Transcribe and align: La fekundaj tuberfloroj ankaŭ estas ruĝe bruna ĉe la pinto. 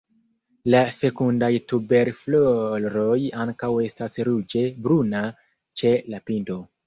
La 0.73 0.79
fekundaj 1.01 1.49
tuberfloroj 1.73 3.19
ankaŭ 3.45 3.71
estas 3.89 4.17
ruĝe 4.31 4.63
bruna 4.87 5.23
ĉe 5.83 5.93
la 6.15 6.23
pinto. 6.31 6.61